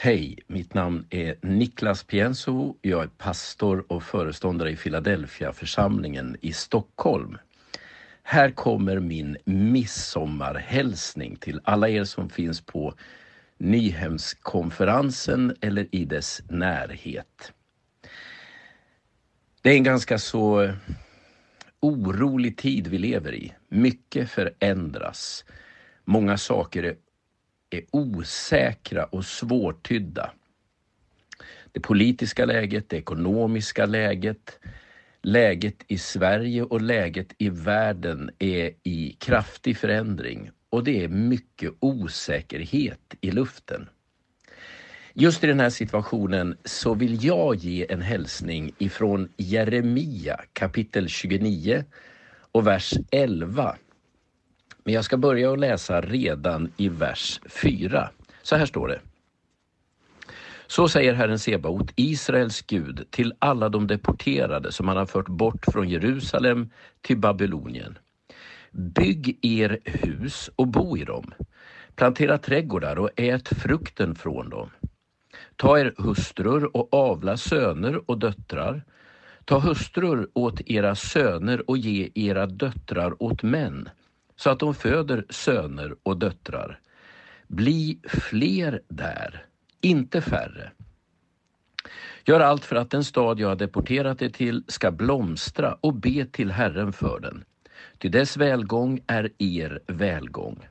Hej, 0.00 0.38
mitt 0.46 0.74
namn 0.74 1.06
är 1.10 1.36
Niklas 1.42 2.02
Pienso. 2.04 2.76
Jag 2.82 3.02
är 3.02 3.06
pastor 3.06 3.84
och 3.88 4.02
föreståndare 4.02 4.70
i 4.70 4.76
Philadelphia 4.76 5.52
församlingen 5.52 6.36
i 6.40 6.52
Stockholm. 6.52 7.38
Här 8.22 8.50
kommer 8.50 9.00
min 9.00 9.36
midsommarhälsning 9.44 11.36
till 11.36 11.60
alla 11.64 11.88
er 11.88 12.04
som 12.04 12.30
finns 12.30 12.60
på 12.60 12.94
Nyhemskonferensen 13.58 15.56
eller 15.60 15.86
i 15.94 16.04
dess 16.04 16.42
närhet. 16.48 17.52
Det 19.62 19.70
är 19.70 19.74
en 19.76 19.84
ganska 19.84 20.18
så 20.18 20.72
orolig 21.80 22.56
tid 22.56 22.86
vi 22.86 22.98
lever 22.98 23.34
i. 23.34 23.54
Mycket 23.68 24.30
förändras. 24.30 25.44
Många 26.04 26.38
saker 26.38 26.82
är 26.82 26.96
är 27.70 27.82
osäkra 27.90 29.04
och 29.04 29.24
svårtydda. 29.24 30.32
Det 31.72 31.80
politiska 31.80 32.44
läget, 32.44 32.88
det 32.88 32.96
ekonomiska 32.96 33.86
läget, 33.86 34.58
läget 35.22 35.84
i 35.88 35.98
Sverige 35.98 36.62
och 36.62 36.80
läget 36.80 37.34
i 37.38 37.48
världen 37.48 38.30
är 38.38 38.72
i 38.82 39.16
kraftig 39.18 39.76
förändring 39.76 40.50
och 40.70 40.84
det 40.84 41.04
är 41.04 41.08
mycket 41.08 41.72
osäkerhet 41.80 43.14
i 43.20 43.30
luften. 43.30 43.88
Just 45.14 45.44
i 45.44 45.46
den 45.46 45.60
här 45.60 45.70
situationen 45.70 46.56
så 46.64 46.94
vill 46.94 47.24
jag 47.24 47.54
ge 47.54 47.92
en 47.92 48.02
hälsning 48.02 48.72
ifrån 48.78 49.28
Jeremia 49.36 50.40
kapitel 50.52 51.08
29 51.08 51.84
och 52.52 52.66
vers 52.66 52.94
11 53.10 53.76
men 54.88 54.94
jag 54.94 55.04
ska 55.04 55.16
börja 55.16 55.52
att 55.52 55.58
läsa 55.58 56.00
redan 56.00 56.72
i 56.76 56.88
vers 56.88 57.40
4. 57.48 58.10
Så 58.42 58.56
här 58.56 58.66
står 58.66 58.88
det. 58.88 59.00
Så 60.66 60.88
säger 60.88 61.14
Herren 61.14 61.38
Sebaot, 61.38 61.92
Israels 61.96 62.62
Gud, 62.62 63.06
till 63.10 63.34
alla 63.38 63.68
de 63.68 63.86
deporterade 63.86 64.72
som 64.72 64.88
han 64.88 64.96
har 64.96 65.06
fört 65.06 65.28
bort 65.28 65.64
från 65.72 65.88
Jerusalem 65.88 66.70
till 67.00 67.16
Babylonien. 67.16 67.98
Bygg 68.70 69.38
er 69.42 69.78
hus 69.84 70.50
och 70.56 70.66
bo 70.66 70.96
i 70.96 71.04
dem. 71.04 71.34
Plantera 71.94 72.38
trädgårdar 72.38 72.98
och 72.98 73.10
ät 73.16 73.48
frukten 73.48 74.14
från 74.14 74.50
dem. 74.50 74.70
Ta 75.56 75.78
er 75.78 75.94
hustrur 75.98 76.76
och 76.76 76.94
avla 76.94 77.36
söner 77.36 78.10
och 78.10 78.18
döttrar. 78.18 78.84
Ta 79.44 79.58
hustrur 79.58 80.28
åt 80.32 80.60
era 80.60 80.94
söner 80.94 81.70
och 81.70 81.78
ge 81.78 82.10
era 82.14 82.46
döttrar 82.46 83.22
åt 83.22 83.42
män 83.42 83.88
så 84.38 84.50
att 84.50 84.58
de 84.58 84.74
föder 84.74 85.24
söner 85.30 85.94
och 86.02 86.16
döttrar. 86.16 86.80
Bli 87.46 87.98
fler 88.04 88.80
där, 88.88 89.46
inte 89.80 90.20
färre. 90.20 90.70
Gör 92.24 92.40
allt 92.40 92.64
för 92.64 92.76
att 92.76 92.90
den 92.90 93.04
stad 93.04 93.40
jag 93.40 93.48
har 93.48 93.56
deporterat 93.56 94.22
er 94.22 94.28
till 94.28 94.64
ska 94.68 94.90
blomstra 94.90 95.76
och 95.80 95.94
be 95.94 96.26
till 96.26 96.50
Herren 96.50 96.92
för 96.92 97.20
den. 97.20 97.44
Till 97.98 98.10
dess 98.10 98.36
välgång 98.36 99.00
är 99.06 99.30
er 99.38 99.80
välgång. 99.86 100.68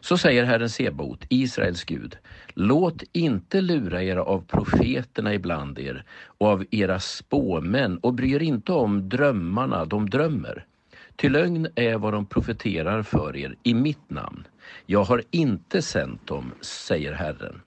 Så 0.00 0.18
säger 0.18 0.44
Herren 0.44 0.70
Sebot, 0.70 1.24
Israels 1.28 1.84
Gud. 1.84 2.16
Låt 2.54 3.02
inte 3.12 3.60
lura 3.60 4.02
er 4.02 4.16
av 4.16 4.44
profeterna 4.46 5.34
ibland 5.34 5.78
er 5.78 6.04
och 6.24 6.48
av 6.48 6.64
era 6.70 7.00
spåmän 7.00 7.98
och 7.98 8.14
bry 8.14 8.32
er 8.32 8.42
inte 8.42 8.72
om 8.72 9.08
drömmarna 9.08 9.84
de 9.84 10.10
drömmer. 10.10 10.66
Till 11.18 11.32
lögn 11.32 11.68
är 11.74 11.98
vad 11.98 12.12
de 12.12 12.26
profeterar 12.26 13.02
för 13.02 13.36
er 13.36 13.56
i 13.62 13.74
mitt 13.74 14.10
namn. 14.10 14.46
Jag 14.86 15.04
har 15.04 15.22
inte 15.30 15.82
sänt 15.82 16.26
dem, 16.26 16.52
säger 16.60 17.12
Herren. 17.12 17.60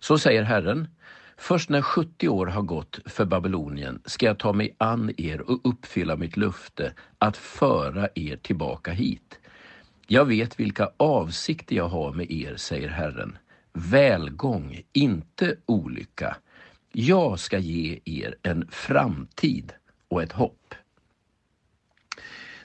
Så 0.00 0.18
säger 0.18 0.42
Herren, 0.42 0.88
först 1.36 1.70
när 1.70 1.82
70 1.82 2.28
år 2.28 2.46
har 2.46 2.62
gått 2.62 3.00
för 3.06 3.24
Babylonien 3.24 4.02
ska 4.04 4.26
jag 4.26 4.38
ta 4.38 4.52
mig 4.52 4.74
an 4.78 5.12
er 5.16 5.40
och 5.40 5.60
uppfylla 5.64 6.16
mitt 6.16 6.36
löfte 6.36 6.92
att 7.18 7.36
föra 7.36 8.08
er 8.14 8.36
tillbaka 8.36 8.92
hit. 8.92 9.38
Jag 10.06 10.24
vet 10.24 10.60
vilka 10.60 10.90
avsikter 10.96 11.76
jag 11.76 11.88
har 11.88 12.12
med 12.12 12.30
er, 12.30 12.56
säger 12.56 12.88
Herren. 12.88 13.38
Välgång, 13.72 14.82
inte 14.92 15.56
olycka. 15.66 16.36
Jag 16.92 17.38
ska 17.38 17.58
ge 17.58 18.00
er 18.04 18.34
en 18.42 18.68
framtid 18.70 19.72
och 20.08 20.22
ett 20.22 20.32
hopp. 20.32 20.74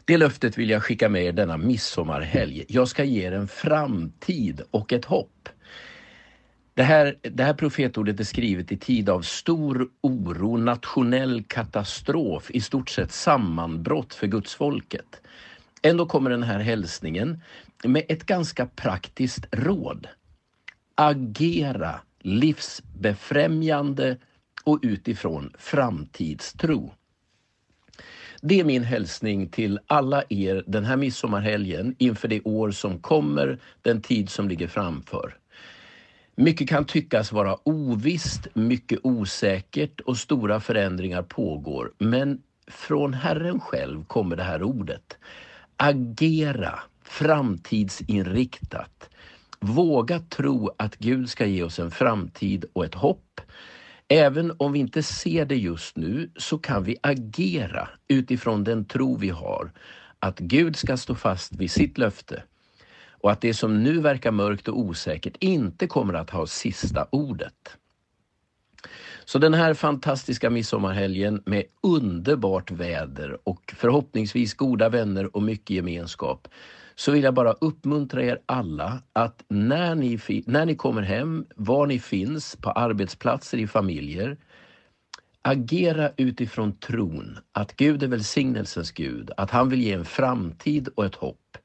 Det 0.05 0.17
löftet 0.17 0.57
vill 0.57 0.69
jag 0.69 0.83
skicka 0.83 1.09
med 1.09 1.23
er 1.23 1.31
denna 1.31 1.57
midsommarhelg. 1.57 2.65
Jag 2.67 2.87
ska 2.87 3.03
ge 3.03 3.27
er 3.27 3.31
en 3.31 3.47
framtid 3.47 4.61
och 4.71 4.93
ett 4.93 5.05
hopp. 5.05 5.49
Det 6.73 6.83
här, 6.83 7.15
det 7.21 7.43
här 7.43 7.53
profetordet 7.53 8.19
är 8.19 8.23
skrivet 8.23 8.71
i 8.71 8.77
tid 8.77 9.09
av 9.09 9.21
stor 9.21 9.89
oro, 10.01 10.57
nationell 10.57 11.43
katastrof, 11.43 12.51
i 12.51 12.61
stort 12.61 12.89
sett 12.89 13.11
sammanbrott 13.11 14.13
för 14.13 14.27
gudsfolket. 14.27 15.21
Ändå 15.81 16.05
kommer 16.05 16.29
den 16.29 16.43
här 16.43 16.59
hälsningen 16.59 17.41
med 17.83 18.03
ett 18.09 18.25
ganska 18.25 18.65
praktiskt 18.65 19.45
råd. 19.51 20.07
Agera 20.95 21.99
livsbefrämjande 22.19 24.17
och 24.63 24.79
utifrån 24.81 25.53
framtidstro. 25.57 26.93
Det 28.43 28.59
är 28.59 28.63
min 28.63 28.83
hälsning 28.83 29.49
till 29.49 29.79
alla 29.87 30.23
er 30.29 30.63
den 30.67 30.85
här 30.85 30.97
midsommarhelgen 30.97 31.95
inför 31.97 32.27
det 32.27 32.41
år 32.41 32.71
som 32.71 32.99
kommer, 32.99 33.59
den 33.81 34.01
tid 34.01 34.29
som 34.29 34.49
ligger 34.49 34.67
framför. 34.67 35.37
Mycket 36.35 36.69
kan 36.69 36.85
tyckas 36.85 37.31
vara 37.31 37.57
ovisst, 37.63 38.47
mycket 38.53 38.99
osäkert 39.03 39.99
och 39.99 40.17
stora 40.17 40.59
förändringar 40.59 41.23
pågår. 41.23 41.91
Men 41.97 42.41
från 42.67 43.13
Herren 43.13 43.59
själv 43.59 44.05
kommer 44.05 44.35
det 44.35 44.43
här 44.43 44.63
ordet. 44.63 45.17
Agera 45.77 46.79
framtidsinriktat. 47.03 49.09
Våga 49.59 50.19
tro 50.19 50.71
att 50.77 50.97
Gud 50.97 51.29
ska 51.29 51.45
ge 51.45 51.63
oss 51.63 51.79
en 51.79 51.91
framtid 51.91 52.65
och 52.73 52.85
ett 52.85 52.95
hopp 52.95 53.41
Även 54.07 54.53
om 54.57 54.71
vi 54.71 54.79
inte 54.79 55.03
ser 55.03 55.45
det 55.45 55.55
just 55.55 55.97
nu 55.97 56.31
så 56.35 56.57
kan 56.57 56.83
vi 56.83 56.97
agera 57.03 57.89
utifrån 58.07 58.63
den 58.63 58.85
tro 58.85 59.17
vi 59.17 59.29
har 59.29 59.71
att 60.19 60.39
Gud 60.39 60.75
ska 60.75 60.97
stå 60.97 61.15
fast 61.15 61.55
vid 61.55 61.71
sitt 61.71 61.97
löfte 61.97 62.43
och 63.09 63.31
att 63.31 63.41
det 63.41 63.53
som 63.53 63.83
nu 63.83 63.99
verkar 63.99 64.31
mörkt 64.31 64.67
och 64.67 64.79
osäkert 64.79 65.37
inte 65.39 65.87
kommer 65.87 66.13
att 66.13 66.29
ha 66.29 66.47
sista 66.47 67.07
ordet. 67.11 67.77
Så 69.25 69.39
den 69.39 69.53
här 69.53 69.73
fantastiska 69.73 70.49
midsommarhelgen 70.49 71.43
med 71.45 71.63
underbart 71.83 72.71
väder 72.71 73.37
och 73.43 73.73
förhoppningsvis 73.77 74.53
goda 74.53 74.89
vänner 74.89 75.35
och 75.35 75.43
mycket 75.43 75.69
gemenskap 75.69 76.47
så 77.01 77.11
vill 77.11 77.23
jag 77.23 77.33
bara 77.33 77.51
uppmuntra 77.51 78.23
er 78.23 78.39
alla 78.45 79.01
att 79.13 79.43
när 79.47 79.95
ni, 79.95 80.19
när 80.45 80.65
ni 80.65 80.75
kommer 80.75 81.01
hem, 81.01 81.45
var 81.55 81.87
ni 81.87 81.99
finns, 81.99 82.55
på 82.55 82.71
arbetsplatser, 82.71 83.57
i 83.57 83.67
familjer, 83.67 84.37
agera 85.41 86.11
utifrån 86.17 86.77
tron 86.77 87.37
att 87.51 87.75
Gud 87.75 88.03
är 88.03 88.07
välsignelsens 88.07 88.91
Gud, 88.91 89.31
att 89.37 89.51
han 89.51 89.69
vill 89.69 89.81
ge 89.81 89.93
en 89.93 90.05
framtid 90.05 90.87
och 90.95 91.05
ett 91.05 91.15
hopp. 91.15 91.57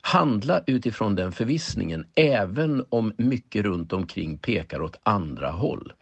Handla 0.00 0.62
utifrån 0.66 1.14
den 1.14 1.32
förvissningen 1.32 2.06
även 2.14 2.84
om 2.88 3.12
mycket 3.16 3.64
runt 3.64 3.92
omkring 3.92 4.38
pekar 4.38 4.82
åt 4.82 5.00
andra 5.02 5.50
håll. 5.50 5.92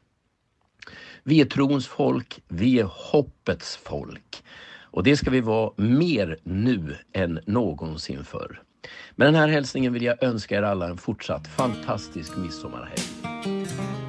Vi 1.22 1.40
är 1.40 1.44
trons 1.44 1.86
folk, 1.86 2.40
vi 2.48 2.80
är 2.80 2.88
hoppets 2.92 3.76
folk. 3.76 4.42
Och 4.96 5.02
det 5.02 5.16
ska 5.16 5.30
vi 5.30 5.40
vara 5.40 5.72
mer 5.76 6.38
nu 6.42 6.96
än 7.12 7.40
någonsin 7.46 8.24
förr. 8.24 8.62
Med 9.14 9.28
den 9.28 9.34
här 9.34 9.48
hälsningen 9.48 9.92
vill 9.92 10.02
jag 10.02 10.22
önska 10.22 10.58
er 10.58 10.62
alla 10.62 10.88
en 10.88 10.96
fortsatt 10.96 11.46
fantastisk 11.46 12.36
midsommarhelg. 12.36 14.05